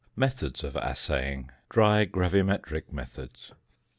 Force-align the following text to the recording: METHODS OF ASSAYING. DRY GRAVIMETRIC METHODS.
METHODS 0.15 0.63
OF 0.63 0.75
ASSAYING. 0.77 1.51
DRY 1.69 2.05
GRAVIMETRIC 2.05 2.91
METHODS. 2.91 3.51